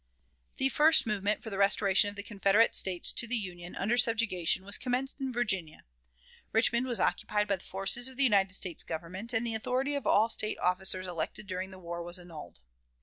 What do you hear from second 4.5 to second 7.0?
was commenced in Virginia. Richmond was